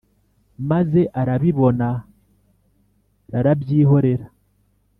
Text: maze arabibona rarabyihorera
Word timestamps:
maze 0.69 1.01
arabibona 1.21 1.89
rarabyihorera 3.31 4.25